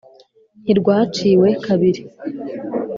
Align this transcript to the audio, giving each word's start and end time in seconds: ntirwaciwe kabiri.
ntirwaciwe 0.63 1.47
kabiri. 1.65 2.01